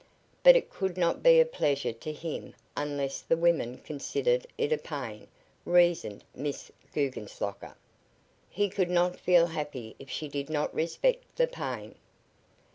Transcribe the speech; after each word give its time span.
"But 0.41 0.55
it 0.55 0.71
could 0.71 0.97
not 0.97 1.21
be 1.21 1.39
a 1.39 1.45
pleasure 1.45 1.93
to 1.93 2.11
him 2.11 2.55
unless 2.75 3.21
the 3.21 3.37
woman 3.37 3.77
considered 3.77 4.47
it 4.57 4.73
a 4.73 4.79
pain," 4.79 5.27
reasoned 5.63 6.23
Miss 6.33 6.71
Guggenslocker. 6.91 7.75
"He 8.49 8.67
could 8.67 8.89
not 8.89 9.19
feel 9.19 9.45
happy 9.45 9.95
if 9.99 10.09
she 10.09 10.27
did 10.27 10.49
not 10.49 10.73
respect 10.73 11.25
the 11.35 11.45
pain." 11.45 11.93